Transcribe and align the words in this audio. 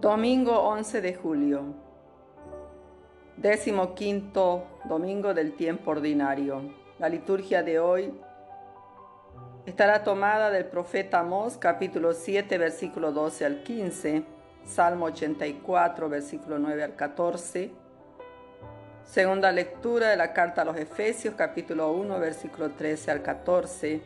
Domingo 0.00 0.52
11 0.60 1.00
de 1.00 1.14
julio, 1.14 1.62
décimo 3.38 3.94
quinto 3.94 4.66
domingo 4.84 5.32
del 5.32 5.54
tiempo 5.56 5.92
ordinario. 5.92 6.60
La 6.98 7.08
liturgia 7.08 7.62
de 7.62 7.78
hoy 7.78 8.12
estará 9.64 10.04
tomada 10.04 10.50
del 10.50 10.66
profeta 10.66 11.20
Amós, 11.20 11.56
capítulo 11.56 12.12
7, 12.12 12.58
versículo 12.58 13.10
12 13.10 13.46
al 13.46 13.62
15, 13.62 14.22
Salmo 14.66 15.06
84, 15.06 16.10
versículo 16.10 16.58
9 16.58 16.84
al 16.84 16.94
14, 16.94 17.72
segunda 19.02 19.50
lectura 19.50 20.10
de 20.10 20.16
la 20.18 20.34
carta 20.34 20.60
a 20.60 20.66
los 20.66 20.76
Efesios, 20.76 21.34
capítulo 21.36 21.90
1, 21.92 22.18
versículo 22.18 22.72
13 22.72 23.12
al 23.12 23.22
14, 23.22 24.02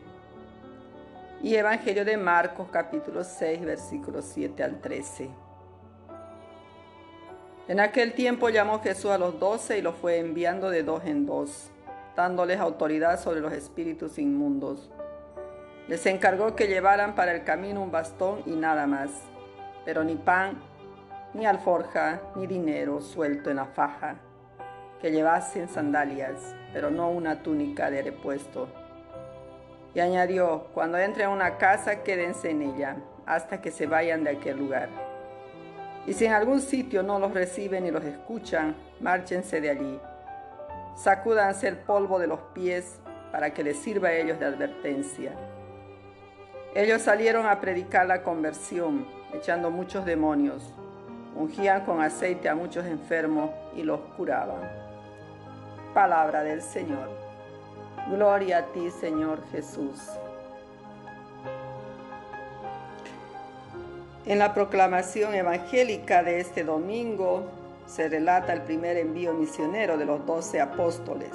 y 1.43 1.53
Evangelio 1.53 2.05
de 2.05 2.15
Marcos, 2.15 2.69
capítulo 2.71 3.25
6, 3.25 3.65
versículo 3.65 4.21
7 4.21 4.63
al 4.63 4.79
13. 4.79 5.50
En 7.67 7.79
aquel 7.79 8.13
tiempo 8.13 8.49
llamó 8.49 8.79
Jesús 8.79 9.11
a 9.11 9.19
los 9.19 9.39
doce 9.39 9.77
y 9.77 9.81
los 9.81 9.95
fue 9.95 10.17
enviando 10.17 10.71
de 10.71 10.81
dos 10.81 11.05
en 11.05 11.27
dos, 11.27 11.69
dándoles 12.15 12.59
autoridad 12.59 13.19
sobre 13.19 13.39
los 13.39 13.53
espíritus 13.53 14.17
inmundos. 14.17 14.89
Les 15.87 16.05
encargó 16.07 16.55
que 16.55 16.67
llevaran 16.67 17.13
para 17.13 17.33
el 17.33 17.43
camino 17.43 17.81
un 17.81 17.91
bastón 17.91 18.41
y 18.47 18.51
nada 18.51 18.87
más, 18.87 19.11
pero 19.85 20.03
ni 20.03 20.15
pan, 20.15 20.59
ni 21.33 21.45
alforja, 21.45 22.21
ni 22.35 22.47
dinero 22.47 22.99
suelto 22.99 23.51
en 23.51 23.57
la 23.57 23.65
faja, 23.65 24.15
que 24.99 25.11
llevasen 25.11 25.69
sandalias, 25.69 26.55
pero 26.73 26.89
no 26.89 27.09
una 27.11 27.43
túnica 27.43 27.91
de 27.91 28.01
repuesto. 28.01 28.69
Y 29.93 29.99
añadió, 29.99 30.67
cuando 30.73 30.97
entren 30.97 31.27
a 31.27 31.31
una 31.31 31.57
casa, 31.57 32.01
quédense 32.03 32.49
en 32.49 32.63
ella, 32.63 32.97
hasta 33.27 33.61
que 33.61 33.71
se 33.71 33.85
vayan 33.85 34.23
de 34.23 34.31
aquel 34.31 34.57
lugar. 34.57 35.10
Y 36.07 36.13
si 36.13 36.25
en 36.25 36.33
algún 36.33 36.61
sitio 36.61 37.03
no 37.03 37.19
los 37.19 37.33
reciben 37.33 37.85
y 37.85 37.91
los 37.91 38.03
escuchan, 38.03 38.75
márchense 38.99 39.61
de 39.61 39.69
allí. 39.69 39.99
Sacúdanse 40.95 41.67
el 41.67 41.77
polvo 41.77 42.19
de 42.19 42.27
los 42.27 42.39
pies 42.53 42.99
para 43.31 43.53
que 43.53 43.63
les 43.63 43.77
sirva 43.77 44.09
a 44.09 44.13
ellos 44.13 44.39
de 44.39 44.45
advertencia. 44.45 45.33
Ellos 46.73 47.01
salieron 47.01 47.45
a 47.45 47.59
predicar 47.59 48.05
la 48.07 48.23
conversión, 48.23 49.05
echando 49.33 49.69
muchos 49.69 50.05
demonios. 50.05 50.73
Ungían 51.35 51.85
con 51.85 52.01
aceite 52.01 52.49
a 52.49 52.55
muchos 52.55 52.85
enfermos 52.85 53.51
y 53.75 53.83
los 53.83 53.99
curaban. 54.17 54.61
Palabra 55.93 56.43
del 56.43 56.61
Señor. 56.61 57.09
Gloria 58.09 58.59
a 58.59 58.65
ti, 58.67 58.89
Señor 58.89 59.39
Jesús. 59.51 59.99
En 64.31 64.39
la 64.39 64.53
proclamación 64.53 65.35
evangélica 65.35 66.23
de 66.23 66.39
este 66.39 66.63
domingo 66.63 67.49
se 67.85 68.07
relata 68.07 68.53
el 68.53 68.61
primer 68.61 68.95
envío 68.95 69.33
misionero 69.33 69.97
de 69.97 70.05
los 70.05 70.25
doce 70.25 70.61
apóstoles. 70.61 71.31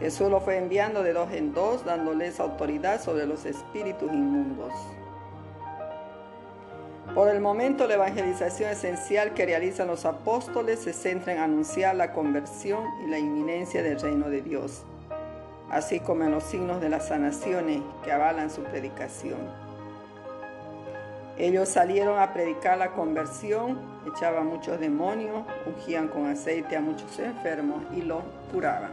Jesús 0.00 0.30
lo 0.30 0.42
fue 0.42 0.58
enviando 0.58 1.02
de 1.02 1.14
dos 1.14 1.32
en 1.32 1.54
dos, 1.54 1.82
dándoles 1.82 2.40
autoridad 2.40 3.00
sobre 3.00 3.24
los 3.24 3.46
espíritus 3.46 4.12
inmundos. 4.12 4.74
Por 7.14 7.30
el 7.30 7.40
momento, 7.40 7.86
la 7.86 7.94
evangelización 7.94 8.68
esencial 8.68 9.32
que 9.32 9.46
realizan 9.46 9.86
los 9.86 10.04
apóstoles 10.04 10.80
se 10.80 10.92
centra 10.92 11.32
en 11.32 11.38
anunciar 11.38 11.96
la 11.96 12.12
conversión 12.12 12.84
y 13.06 13.08
la 13.08 13.18
inminencia 13.18 13.82
del 13.82 13.98
reino 13.98 14.28
de 14.28 14.42
Dios, 14.42 14.82
así 15.70 16.00
como 16.00 16.24
en 16.24 16.32
los 16.32 16.44
signos 16.44 16.82
de 16.82 16.90
las 16.90 17.08
sanaciones 17.08 17.80
que 18.04 18.12
avalan 18.12 18.50
su 18.50 18.62
predicación. 18.62 19.69
Ellos 21.40 21.70
salieron 21.70 22.18
a 22.18 22.34
predicar 22.34 22.76
la 22.76 22.92
conversión, 22.92 23.78
echaban 24.06 24.46
muchos 24.46 24.78
demonios, 24.78 25.46
ungían 25.64 26.08
con 26.08 26.26
aceite 26.26 26.76
a 26.76 26.82
muchos 26.82 27.18
enfermos 27.18 27.82
y 27.96 28.02
los 28.02 28.22
curaban. 28.52 28.90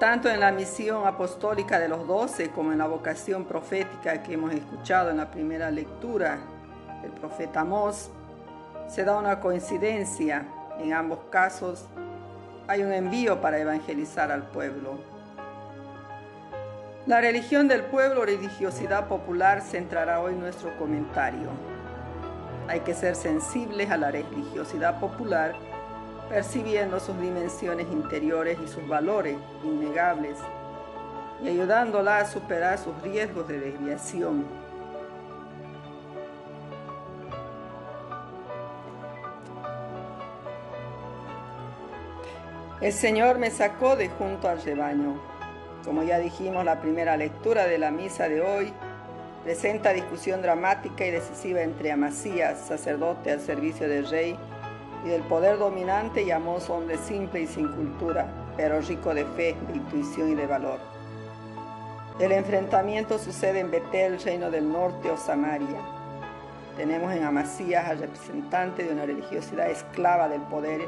Tanto 0.00 0.30
en 0.30 0.40
la 0.40 0.52
misión 0.52 1.06
apostólica 1.06 1.78
de 1.78 1.86
los 1.86 2.06
doce 2.06 2.48
como 2.48 2.72
en 2.72 2.78
la 2.78 2.86
vocación 2.86 3.44
profética 3.44 4.22
que 4.22 4.32
hemos 4.32 4.54
escuchado 4.54 5.10
en 5.10 5.18
la 5.18 5.30
primera 5.30 5.70
lectura 5.70 6.38
del 7.02 7.10
profeta 7.10 7.60
Amós, 7.60 8.08
se 8.88 9.04
da 9.04 9.18
una 9.18 9.38
coincidencia. 9.38 10.46
En 10.78 10.94
ambos 10.94 11.18
casos 11.28 11.84
hay 12.68 12.82
un 12.82 12.90
envío 12.90 13.38
para 13.42 13.58
evangelizar 13.58 14.32
al 14.32 14.44
pueblo. 14.44 15.15
La 17.06 17.20
religión 17.20 17.68
del 17.68 17.84
pueblo, 17.84 18.24
religiosidad 18.24 19.06
popular, 19.06 19.62
centrará 19.62 20.20
hoy 20.20 20.34
nuestro 20.34 20.76
comentario. 20.76 21.50
Hay 22.66 22.80
que 22.80 22.94
ser 22.94 23.14
sensibles 23.14 23.92
a 23.92 23.96
la 23.96 24.10
religiosidad 24.10 24.98
popular, 24.98 25.54
percibiendo 26.28 26.98
sus 26.98 27.16
dimensiones 27.20 27.86
interiores 27.92 28.58
y 28.58 28.66
sus 28.66 28.88
valores 28.88 29.36
innegables, 29.62 30.36
y 31.44 31.48
ayudándola 31.48 32.18
a 32.18 32.24
superar 32.24 32.76
sus 32.76 33.00
riesgos 33.02 33.46
de 33.46 33.60
desviación. 33.60 34.44
El 42.80 42.92
Señor 42.92 43.38
me 43.38 43.52
sacó 43.52 43.94
de 43.94 44.08
junto 44.08 44.48
al 44.48 44.60
rebaño 44.60 45.35
como 45.86 46.02
ya 46.02 46.18
dijimos, 46.18 46.64
la 46.64 46.80
primera 46.80 47.16
lectura 47.16 47.68
de 47.68 47.78
la 47.78 47.92
misa 47.92 48.28
de 48.28 48.42
hoy 48.42 48.72
presenta 49.44 49.92
discusión 49.92 50.42
dramática 50.42 51.06
y 51.06 51.12
decisiva 51.12 51.62
entre 51.62 51.92
Amasías, 51.92 52.58
sacerdote 52.58 53.30
al 53.30 53.40
servicio 53.40 53.88
del 53.88 54.10
rey, 54.10 54.36
y 55.04 55.08
del 55.08 55.22
poder 55.22 55.58
dominante 55.58 56.24
y 56.24 56.32
Amós, 56.32 56.68
hombre 56.68 56.98
simple 56.98 57.42
y 57.42 57.46
sin 57.46 57.68
cultura, 57.68 58.26
pero 58.56 58.80
rico 58.80 59.14
de 59.14 59.24
fe, 59.24 59.54
de 59.68 59.76
intuición 59.76 60.32
y 60.32 60.34
de 60.34 60.48
valor. 60.48 60.80
El 62.18 62.32
enfrentamiento 62.32 63.18
sucede 63.18 63.60
en 63.60 63.70
Betel, 63.70 64.20
reino 64.20 64.50
del 64.50 64.70
norte 64.70 65.08
o 65.08 65.16
Samaria. 65.16 65.80
Tenemos 66.76 67.12
en 67.12 67.22
Amasías 67.22 67.88
al 67.88 68.00
representante 68.00 68.82
de 68.82 68.92
una 68.92 69.06
religiosidad 69.06 69.70
esclava 69.70 70.28
del 70.28 70.40
poder 70.42 70.80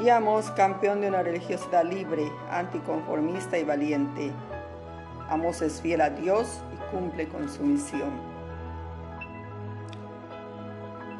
y 0.00 0.10
Amos, 0.10 0.50
campeón 0.52 1.00
de 1.00 1.08
una 1.08 1.22
religiosidad 1.22 1.84
libre, 1.84 2.30
anticonformista 2.50 3.58
y 3.58 3.64
valiente. 3.64 4.30
Amos 5.28 5.60
es 5.60 5.80
fiel 5.80 6.00
a 6.00 6.10
Dios 6.10 6.60
y 6.72 6.94
cumple 6.94 7.28
con 7.28 7.48
su 7.48 7.62
misión. 7.64 8.10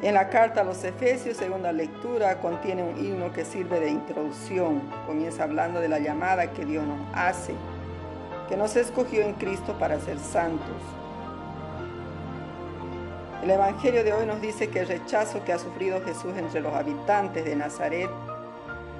En 0.01 0.13
la 0.13 0.29
carta 0.29 0.61
a 0.61 0.63
los 0.63 0.81
Efesios, 0.85 1.35
segunda 1.35 1.73
lectura, 1.73 2.39
contiene 2.39 2.83
un 2.83 2.97
himno 2.97 3.33
que 3.33 3.43
sirve 3.43 3.81
de 3.81 3.89
introducción. 3.89 4.81
Comienza 5.05 5.43
hablando 5.43 5.81
de 5.81 5.89
la 5.89 5.99
llamada 5.99 6.53
que 6.53 6.63
Dios 6.63 6.85
nos 6.87 6.99
hace, 7.13 7.53
que 8.47 8.55
nos 8.55 8.77
escogió 8.77 9.23
en 9.23 9.33
Cristo 9.33 9.75
para 9.77 9.99
ser 9.99 10.17
santos. 10.19 10.77
El 13.43 13.49
Evangelio 13.49 14.05
de 14.05 14.13
hoy 14.13 14.25
nos 14.25 14.39
dice 14.39 14.69
que 14.69 14.79
el 14.79 14.87
rechazo 14.87 15.43
que 15.43 15.51
ha 15.51 15.59
sufrido 15.59 16.01
Jesús 16.05 16.33
entre 16.37 16.61
los 16.61 16.73
habitantes 16.73 17.43
de 17.43 17.57
Nazaret 17.57 18.09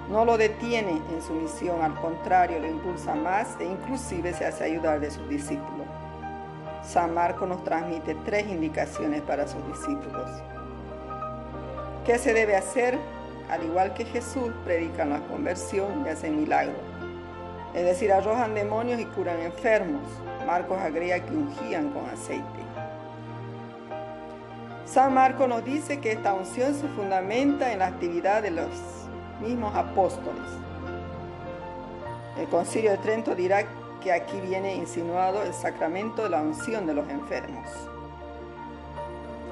no 0.09 0.25
lo 0.25 0.37
detiene 0.37 1.01
en 1.11 1.21
su 1.21 1.33
misión, 1.33 1.81
al 1.81 1.93
contrario, 1.95 2.59
lo 2.59 2.67
impulsa 2.67 3.13
más 3.13 3.55
e 3.59 3.65
inclusive 3.65 4.33
se 4.33 4.45
hace 4.45 4.63
ayudar 4.63 4.99
de 4.99 5.11
sus 5.11 5.29
discípulos. 5.29 5.85
San 6.83 7.13
Marco 7.13 7.45
nos 7.45 7.63
transmite 7.63 8.15
tres 8.25 8.47
indicaciones 8.47 9.21
para 9.21 9.47
sus 9.47 9.65
discípulos. 9.67 10.29
¿Qué 12.05 12.17
se 12.17 12.33
debe 12.33 12.55
hacer? 12.55 12.97
Al 13.51 13.63
igual 13.63 13.93
que 13.93 14.05
Jesús, 14.05 14.51
predican 14.65 15.11
la 15.11 15.19
conversión 15.19 16.03
y 16.05 16.09
hacen 16.09 16.39
milagros. 16.39 16.77
Es 17.75 17.85
decir, 17.85 18.11
arrojan 18.11 18.55
demonios 18.55 18.99
y 18.99 19.05
curan 19.05 19.39
enfermos. 19.39 20.01
Marcos 20.47 20.79
agrega 20.79 21.19
que 21.19 21.35
ungían 21.35 21.91
con 21.91 22.09
aceite. 22.09 22.43
San 24.85 25.13
Marco 25.13 25.47
nos 25.47 25.63
dice 25.63 25.99
que 25.99 26.13
esta 26.13 26.33
unción 26.33 26.73
se 26.73 26.87
fundamenta 26.87 27.71
en 27.71 27.79
la 27.79 27.87
actividad 27.87 28.41
de 28.41 28.49
los 28.49 28.71
mismos 29.39 29.75
apóstoles. 29.75 30.43
El 32.37 32.47
concilio 32.47 32.91
de 32.91 32.97
Trento 32.97 33.35
dirá 33.35 33.65
que 34.01 34.11
aquí 34.13 34.39
viene 34.39 34.75
insinuado 34.75 35.43
el 35.43 35.53
sacramento 35.53 36.23
de 36.23 36.29
la 36.29 36.41
unción 36.41 36.85
de 36.85 36.93
los 36.93 37.09
enfermos. 37.09 37.67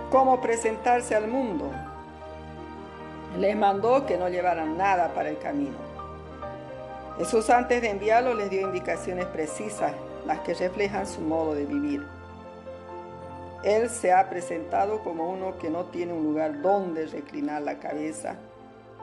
¿Cómo 0.10 0.40
presentarse 0.40 1.16
al 1.16 1.28
mundo? 1.28 1.70
Les 3.38 3.58
mandó 3.58 4.06
que 4.06 4.18
no 4.18 4.30
llevaran 4.30 4.78
nada 4.78 5.14
para 5.14 5.30
el 5.30 5.38
camino. 5.38 5.76
Jesús 7.18 7.50
antes 7.50 7.82
de 7.82 7.90
enviarlo 7.90 8.34
les 8.34 8.50
dio 8.50 8.62
indicaciones 8.62 9.26
precisas, 9.26 9.92
las 10.26 10.40
que 10.42 10.54
reflejan 10.54 11.08
su 11.08 11.20
modo 11.20 11.56
de 11.56 11.66
vivir. 11.66 12.06
Él 13.64 13.90
se 13.90 14.14
ha 14.14 14.30
presentado 14.30 15.04
como 15.04 15.30
uno 15.30 15.58
que 15.58 15.70
no 15.70 15.86
tiene 15.86 16.14
un 16.14 16.24
lugar 16.24 16.62
donde 16.62 17.06
reclinar 17.08 17.64
la 17.64 17.80
cabeza, 17.80 18.36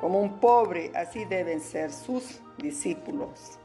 como 0.04 0.20
un 0.20 0.38
pobre, 0.38 0.92
así 0.94 1.24
deben 1.24 1.62
ser 1.62 1.90
sus 1.90 2.42
discípulos. 2.58 3.58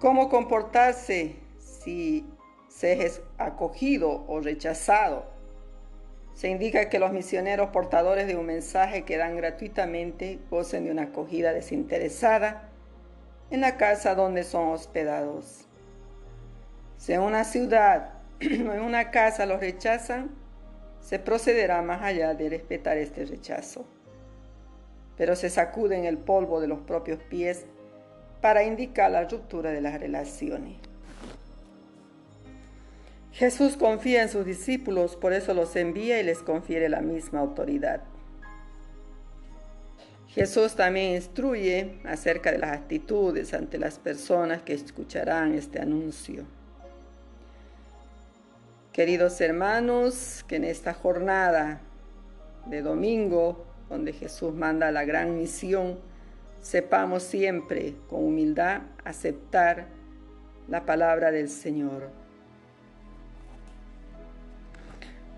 ¿Cómo 0.00 0.30
comportarse 0.30 1.36
si 1.58 2.24
se 2.70 3.04
es 3.04 3.20
acogido 3.36 4.24
o 4.28 4.40
rechazado. 4.40 5.26
Se 6.32 6.48
indica 6.48 6.88
que 6.88 6.98
los 6.98 7.12
misioneros 7.12 7.68
portadores 7.68 8.26
de 8.26 8.34
un 8.34 8.46
mensaje 8.46 9.02
que 9.04 9.18
dan 9.18 9.36
gratuitamente 9.36 10.38
gocen 10.48 10.86
de 10.86 10.90
una 10.90 11.02
acogida 11.02 11.52
desinteresada 11.52 12.70
en 13.50 13.60
la 13.60 13.76
casa 13.76 14.14
donde 14.14 14.44
son 14.44 14.68
hospedados. 14.68 15.66
Si 16.96 17.12
en 17.12 17.20
una 17.20 17.44
ciudad 17.44 18.14
o 18.40 18.40
en 18.40 18.80
una 18.80 19.10
casa 19.10 19.44
los 19.44 19.60
rechazan, 19.60 20.41
se 21.02 21.18
procederá 21.18 21.82
más 21.82 22.02
allá 22.02 22.34
de 22.34 22.48
respetar 22.48 22.96
este 22.96 23.26
rechazo. 23.26 23.84
Pero 25.16 25.36
se 25.36 25.50
sacuden 25.50 26.04
el 26.04 26.16
polvo 26.16 26.60
de 26.60 26.68
los 26.68 26.80
propios 26.80 27.22
pies 27.22 27.66
para 28.40 28.64
indicar 28.64 29.10
la 29.10 29.28
ruptura 29.28 29.70
de 29.70 29.80
las 29.80 30.00
relaciones. 30.00 30.76
Jesús 33.32 33.76
confía 33.76 34.22
en 34.22 34.28
sus 34.28 34.44
discípulos, 34.44 35.16
por 35.16 35.32
eso 35.32 35.54
los 35.54 35.74
envía 35.76 36.20
y 36.20 36.22
les 36.22 36.38
confiere 36.38 36.88
la 36.88 37.00
misma 37.00 37.40
autoridad. 37.40 38.02
Jesús 40.28 40.76
también 40.76 41.14
instruye 41.16 41.98
acerca 42.04 42.52
de 42.52 42.58
las 42.58 42.72
actitudes 42.72 43.52
ante 43.52 43.78
las 43.78 43.98
personas 43.98 44.62
que 44.62 44.72
escucharán 44.72 45.54
este 45.54 45.78
anuncio. 45.78 46.44
Queridos 48.92 49.40
hermanos, 49.40 50.44
que 50.46 50.56
en 50.56 50.64
esta 50.64 50.92
jornada 50.92 51.80
de 52.66 52.82
domingo, 52.82 53.64
donde 53.88 54.12
Jesús 54.12 54.52
manda 54.52 54.90
la 54.90 55.06
gran 55.06 55.38
misión, 55.38 55.98
sepamos 56.60 57.22
siempre 57.22 57.94
con 58.10 58.22
humildad 58.22 58.82
aceptar 59.02 59.86
la 60.68 60.84
palabra 60.84 61.30
del 61.30 61.48
Señor. 61.48 62.10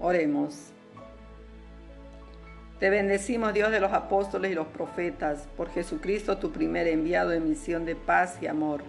Oremos. 0.00 0.72
Te 2.80 2.90
bendecimos 2.90 3.54
Dios 3.54 3.70
de 3.70 3.78
los 3.78 3.92
apóstoles 3.92 4.50
y 4.50 4.56
los 4.56 4.66
profetas, 4.66 5.46
por 5.56 5.70
Jesucristo 5.70 6.38
tu 6.38 6.50
primer 6.50 6.88
enviado 6.88 7.32
en 7.32 7.48
misión 7.48 7.84
de 7.84 7.94
paz 7.94 8.36
y 8.42 8.48
amor, 8.48 8.82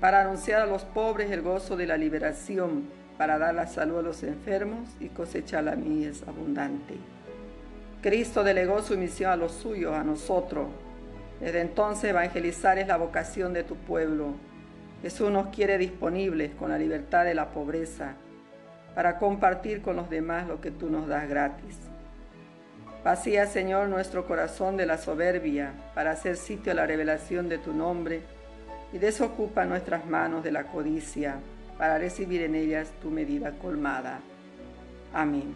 para 0.00 0.22
anunciar 0.22 0.60
a 0.60 0.66
los 0.66 0.82
pobres 0.82 1.30
el 1.30 1.42
gozo 1.42 1.76
de 1.76 1.86
la 1.86 1.96
liberación 1.96 3.00
para 3.18 3.38
dar 3.38 3.54
la 3.54 3.66
salud 3.66 3.98
a 3.98 4.02
los 4.02 4.22
enfermos 4.22 4.88
y 5.00 5.08
cosechar 5.08 5.64
la 5.64 5.76
mies 5.76 6.22
abundante. 6.26 6.94
Cristo 8.02 8.42
delegó 8.42 8.82
su 8.82 8.98
misión 8.98 9.30
a 9.30 9.36
los 9.36 9.52
suyos, 9.52 9.94
a 9.94 10.02
nosotros. 10.02 10.66
Desde 11.40 11.60
entonces 11.60 12.10
evangelizar 12.10 12.78
es 12.78 12.88
la 12.88 12.96
vocación 12.96 13.52
de 13.52 13.64
tu 13.64 13.76
pueblo. 13.76 14.34
Jesús 15.02 15.30
nos 15.30 15.48
quiere 15.48 15.78
disponibles 15.78 16.52
con 16.54 16.70
la 16.70 16.78
libertad 16.78 17.24
de 17.24 17.34
la 17.34 17.50
pobreza 17.50 18.14
para 18.94 19.18
compartir 19.18 19.82
con 19.82 19.96
los 19.96 20.10
demás 20.10 20.46
lo 20.48 20.60
que 20.60 20.70
tú 20.70 20.90
nos 20.90 21.08
das 21.08 21.28
gratis. 21.28 21.78
Vacía, 23.04 23.46
Señor, 23.46 23.88
nuestro 23.88 24.26
corazón 24.26 24.76
de 24.76 24.86
la 24.86 24.98
soberbia 24.98 25.72
para 25.94 26.12
hacer 26.12 26.36
sitio 26.36 26.72
a 26.72 26.74
la 26.76 26.86
revelación 26.86 27.48
de 27.48 27.58
tu 27.58 27.72
nombre 27.72 28.22
y 28.92 28.98
desocupa 28.98 29.64
nuestras 29.64 30.06
manos 30.06 30.44
de 30.44 30.52
la 30.52 30.64
codicia 30.64 31.36
para 31.82 31.98
recibir 31.98 32.42
en 32.42 32.54
ellas 32.54 32.92
tu 33.02 33.10
medida 33.10 33.58
colmada. 33.58 34.20
Amén. 35.12 35.52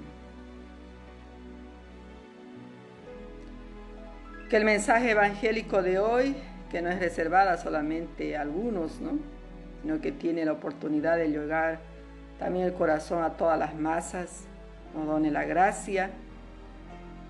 Que 4.50 4.56
el 4.56 4.64
mensaje 4.64 5.12
evangélico 5.12 5.84
de 5.84 6.00
hoy, 6.00 6.34
que 6.68 6.82
no 6.82 6.88
es 6.88 6.98
reservada 6.98 7.56
solamente 7.58 8.36
a 8.36 8.40
algunos, 8.40 9.00
¿no? 9.00 9.20
sino 9.82 10.00
que 10.00 10.10
tiene 10.10 10.44
la 10.44 10.50
oportunidad 10.50 11.16
de 11.16 11.28
llegar 11.28 11.78
también 12.40 12.66
el 12.66 12.72
corazón 12.72 13.22
a 13.22 13.34
todas 13.34 13.56
las 13.56 13.76
masas, 13.76 14.46
nos 14.96 15.06
done 15.06 15.30
la 15.30 15.44
gracia 15.44 16.10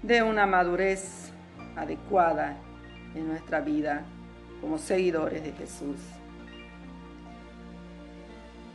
de 0.03 0.23
una 0.23 0.47
madurez 0.47 1.33
adecuada 1.77 2.57
en 3.15 3.29
nuestra 3.29 3.61
vida 3.61 4.05
como 4.63 4.79
seguidores 4.79 5.43
de 5.43 5.53
Jesús. 5.53 5.99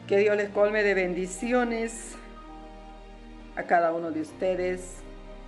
Que 0.08 0.18
Dios 0.18 0.36
les 0.36 0.50
colme 0.50 0.84
de 0.84 0.94
bendiciones 0.94 2.16
a 3.56 3.64
cada 3.64 3.94
uno 3.94 4.12
de 4.12 4.22
ustedes, 4.22 4.98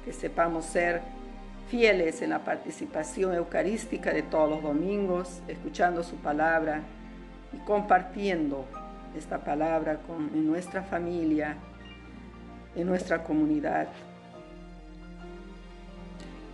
que 0.05 0.13
sepamos 0.13 0.65
ser 0.65 1.01
fieles 1.69 2.21
en 2.21 2.29
la 2.29 2.39
participación 2.45 3.33
eucarística 3.33 4.13
de 4.13 4.21
todos 4.21 4.49
los 4.49 4.61
domingos, 4.61 5.41
escuchando 5.47 6.03
su 6.03 6.17
palabra 6.17 6.81
y 7.51 7.57
compartiendo 7.65 8.65
esta 9.17 9.39
palabra 9.39 9.97
con, 9.97 10.29
en 10.33 10.45
nuestra 10.45 10.83
familia, 10.83 11.55
en 12.75 12.87
nuestra 12.87 13.23
comunidad. 13.23 13.87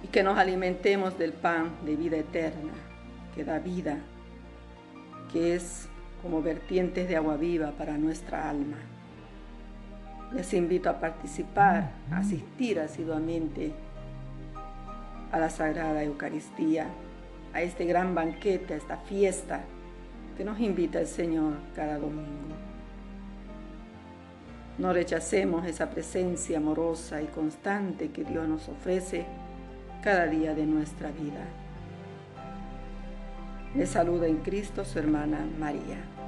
Y 0.03 0.07
que 0.07 0.23
nos 0.23 0.37
alimentemos 0.37 1.17
del 1.17 1.33
pan 1.33 1.71
de 1.85 1.97
vida 1.97 2.15
eterna, 2.15 2.71
que 3.35 3.43
da 3.43 3.59
vida, 3.59 3.97
que 5.33 5.55
es 5.55 5.88
como 6.21 6.41
vertientes 6.41 7.07
de 7.07 7.15
agua 7.15 7.37
viva 7.37 7.71
para 7.71 7.97
nuestra 7.97 8.49
alma. 8.49 8.77
Les 10.33 10.53
invito 10.53 10.89
a 10.89 10.99
participar, 10.99 11.91
a 12.11 12.17
asistir 12.17 12.79
asiduamente 12.79 13.71
a 15.31 15.39
la 15.39 15.49
Sagrada 15.49 16.03
Eucaristía, 16.03 16.87
a 17.53 17.61
este 17.61 17.85
gran 17.85 18.13
banquete, 18.13 18.73
a 18.73 18.77
esta 18.77 18.97
fiesta 18.97 19.61
que 20.37 20.45
nos 20.45 20.59
invita 20.59 20.99
el 20.99 21.07
Señor 21.07 21.53
cada 21.75 21.97
domingo. 21.97 22.55
No 24.77 24.93
rechacemos 24.93 25.65
esa 25.65 25.89
presencia 25.89 26.57
amorosa 26.57 27.21
y 27.21 27.25
constante 27.25 28.11
que 28.11 28.23
Dios 28.23 28.47
nos 28.47 28.69
ofrece 28.69 29.25
cada 30.01 30.25
día 30.27 30.53
de 30.53 30.65
nuestra 30.65 31.11
vida. 31.11 31.45
Le 33.75 33.85
saluda 33.85 34.27
en 34.27 34.37
Cristo 34.37 34.83
su 34.83 34.97
hermana 34.97 35.47
María. 35.59 36.18